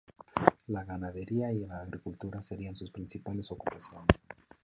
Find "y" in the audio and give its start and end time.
1.53-1.59